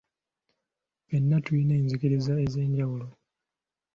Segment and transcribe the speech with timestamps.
[1.03, 3.07] Ffenna tulina enzikiriza ez'enjawulo.